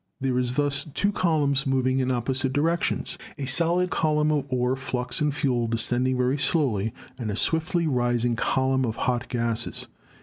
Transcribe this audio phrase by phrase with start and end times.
[0.19, 4.75] There is thus two col umns moving in opposite directions: a solid column of ore,
[4.75, 9.87] flux and fuel descending very slowly and a swiftly rising column of hot gases.